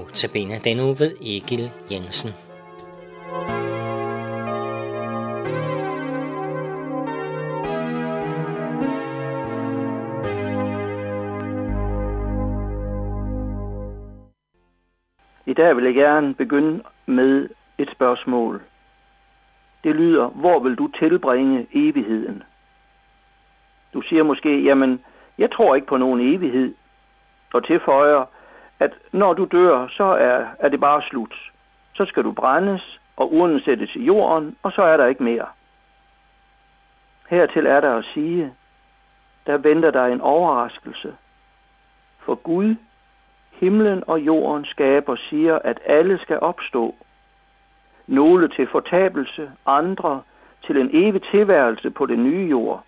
[0.00, 2.30] Notabene den uge ved Egil Jensen.
[15.46, 17.48] I dag vil jeg gerne begynde med
[17.78, 18.62] et spørgsmål.
[19.84, 22.42] Det lyder, hvor vil du tilbringe evigheden?
[23.94, 25.00] Du siger måske, jamen,
[25.38, 26.74] jeg tror ikke på nogen evighed.
[27.52, 28.24] Og tilføjer,
[28.80, 31.34] at når du dør, så er, er det bare slut.
[31.94, 35.46] Så skal du brændes, og urnen sættes i jorden, og så er der ikke mere.
[37.30, 38.54] Hertil er der at sige,
[39.46, 41.14] der venter der en overraskelse.
[42.18, 42.76] For Gud,
[43.52, 46.94] himlen og jorden skaber, siger, at alle skal opstå.
[48.06, 50.22] Nogle til fortabelse, andre
[50.66, 52.84] til en evig tilværelse på den nye jord.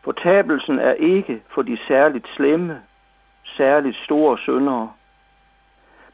[0.00, 2.80] Fortabelsen er ikke for de særligt slemme,
[3.62, 4.92] særligt store syndere.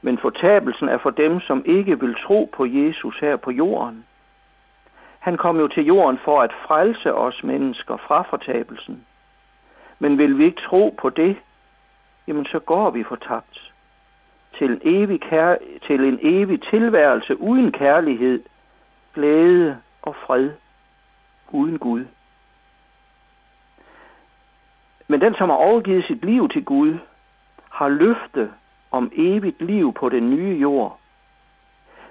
[0.02, 4.04] Men fortabelsen er for dem, som ikke vil tro på Jesus her på jorden.
[5.18, 9.06] Han kom jo til jorden for at frelse os mennesker fra fortabelsen.
[9.98, 11.36] Men vil vi ikke tro på det,
[12.26, 13.72] jamen så går vi fortabt
[14.58, 18.42] til en evig, kær- til en evig tilværelse uden kærlighed,
[19.14, 20.50] glæde og fred,
[21.52, 22.04] uden Gud.
[25.08, 26.98] Men den, som har overgivet sit liv til Gud,
[27.78, 28.50] har løfte
[28.90, 30.98] om evigt liv på den nye jord.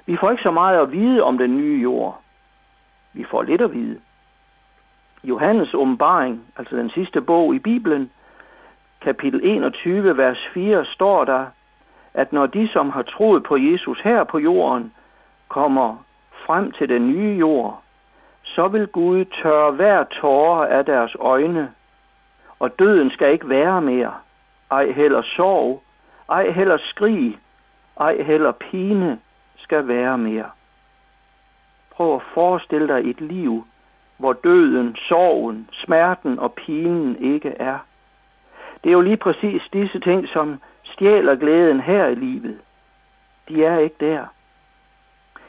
[0.06, 2.22] Vi får ikke så meget at vide om den nye jord.
[3.14, 4.00] Vi får lidt at vide.
[5.24, 8.12] Johannes åbenbaring, altså den sidste bog i Bibelen,
[9.02, 11.46] kapitel 21, vers 4, står der,
[12.14, 14.94] at når de, som har troet på Jesus her på jorden,
[15.48, 16.04] kommer
[16.46, 17.82] frem til den nye jord,
[18.44, 21.72] så vil Gud tørre hver tårer af deres øjne,
[22.60, 24.14] og døden skal ikke være mere,
[24.72, 25.84] ej heller sorg,
[26.30, 27.40] ej heller skrig,
[28.00, 29.20] ej heller pine
[29.58, 30.50] skal være mere.
[31.92, 33.68] Prøv at forestille dig et liv,
[34.18, 37.80] hvor døden, sorgen, smerten og pinen ikke er.
[38.84, 42.58] Det er jo lige præcis disse ting, som stjæler glæden her i livet.
[43.48, 44.26] De er ikke der.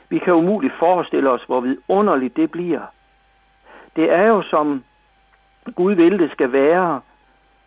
[0.09, 2.83] Vi kan umuligt forestille os, hvor vidunderligt det bliver.
[3.97, 4.85] Det er jo som
[5.75, 7.01] Gud vil det skal være,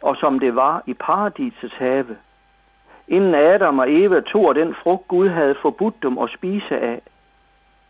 [0.01, 2.17] og som det var i paradisets have.
[3.07, 7.01] Inden Adam og Eva tog den frugt, Gud havde forbudt dem at spise af,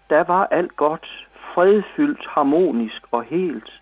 [0.09, 3.81] der var alt godt, fredfyldt, harmonisk og helt.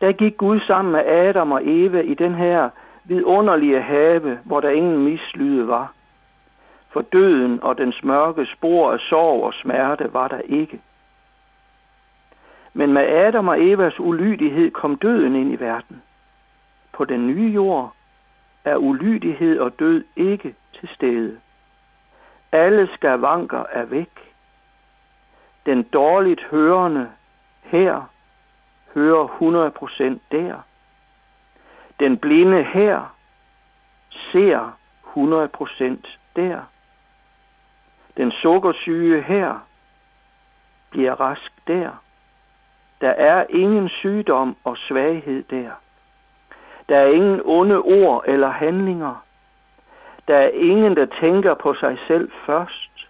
[0.00, 2.70] Der gik Gud sammen med Adam og Eva i den her
[3.04, 5.92] vidunderlige have, hvor der ingen mislyde var.
[6.90, 10.80] For døden og dens mørke spor af sorg og smerte var der ikke.
[12.74, 16.02] Men med Adam og Evas ulydighed kom døden ind i verden.
[16.96, 17.94] På den nye jord
[18.64, 21.40] er ulydighed og død ikke til stede.
[22.52, 24.34] Alle skavanker er væk.
[25.66, 27.10] Den dårligt hørende
[27.62, 28.10] her
[28.94, 30.62] hører 100% der.
[32.00, 33.14] Den blinde her
[34.32, 34.76] ser
[35.16, 36.60] 100% der.
[38.16, 39.58] Den sukkersyge her
[40.90, 41.90] bliver rask der.
[43.00, 45.70] Der er ingen sygdom og svaghed der.
[46.88, 49.22] Der er ingen onde ord eller handlinger.
[50.28, 53.08] Der er ingen, der tænker på sig selv først.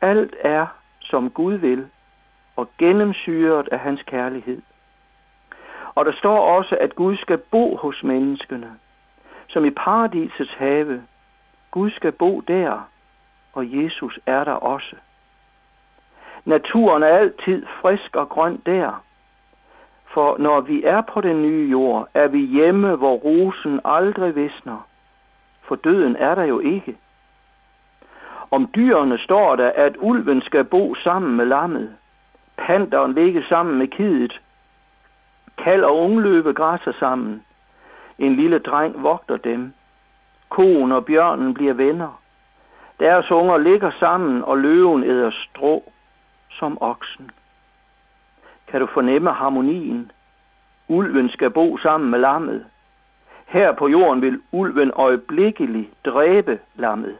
[0.00, 0.66] Alt er,
[1.00, 1.88] som Gud vil,
[2.56, 4.62] og gennemsyret af hans kærlighed.
[5.94, 8.70] Og der står også, at Gud skal bo hos menneskene,
[9.48, 11.02] som i paradisets have.
[11.70, 12.88] Gud skal bo der,
[13.52, 14.96] og Jesus er der også.
[16.44, 19.02] Naturen er altid frisk og grøn der,
[20.16, 24.86] for når vi er på den nye jord, er vi hjemme, hvor rosen aldrig visner.
[25.62, 26.96] For døden er der jo ikke.
[28.50, 31.96] Om dyrene står der, at ulven skal bo sammen med lammet.
[32.56, 34.40] Panteren ligger sammen med kidet.
[35.58, 37.42] Kald og ungløve græsser sammen.
[38.18, 39.72] En lille dreng vogter dem.
[40.48, 42.20] Koen og bjørnen bliver venner.
[43.00, 45.92] Deres unger ligger sammen, og løven æder strå
[46.50, 47.30] som oksen.
[48.68, 50.10] Kan du fornemme harmonien?
[50.88, 52.66] Ulven skal bo sammen med lammet.
[53.46, 57.16] Her på jorden vil ulven øjeblikkeligt dræbe lammet.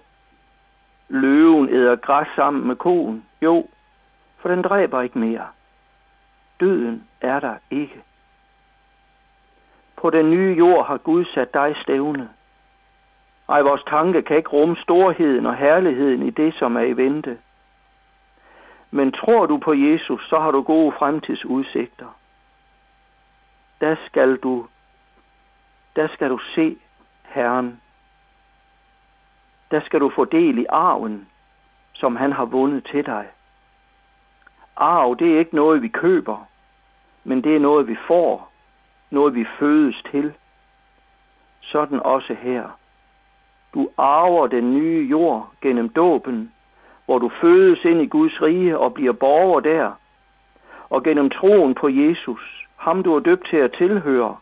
[1.09, 3.25] Løven æder græs sammen med koen.
[3.43, 3.67] Jo,
[4.39, 5.47] for den dræber ikke mere.
[6.61, 8.03] Døden er der ikke.
[9.97, 12.29] På den nye jord har Gud sat dig stævne.
[13.49, 17.39] Ej, vores tanke kan ikke rumme storheden og herligheden i det, som er i vente.
[18.97, 22.17] Men tror du på Jesus, så har du gode fremtidsudsigter.
[23.81, 24.67] Der skal du,
[25.97, 26.77] der skal du se
[27.25, 27.81] Herren.
[29.71, 31.29] der skal du få del i arven,
[31.93, 33.27] som han har vundet til dig.
[34.77, 36.47] Arv, det er ikke noget, vi køber,
[37.25, 38.53] men det er noget, vi får,
[39.11, 40.35] noget, vi fødes til.
[41.61, 42.79] Sådan også her.
[43.75, 46.53] Du arver den nye jord gennem dåben,
[47.07, 49.93] hvor du fødes ind i Guds rige og bliver borger der.
[50.91, 54.37] Og gennem troen på Jesus, ham du er døbt til at tilhøre,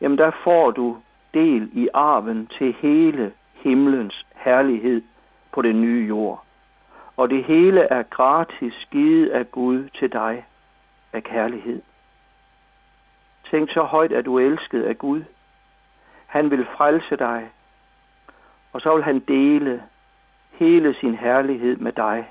[0.00, 0.96] jamen der får du
[1.34, 5.02] del i arven til hele himlens herlighed
[5.52, 6.44] på den nye jord.
[7.16, 10.44] Og det hele er gratis givet af Gud til dig
[11.12, 11.82] af kærlighed.
[13.50, 15.22] Tænk så højt, at du er elsket af Gud.
[16.26, 17.50] Han vil frelse dig,
[18.72, 19.82] og så vil han dele
[20.50, 22.30] hele sin herlighed med dig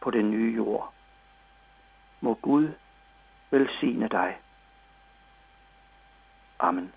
[0.00, 0.92] på den nye jord.
[2.20, 2.68] Må Gud
[3.50, 4.36] velsigne dig.
[6.58, 6.92] Amen.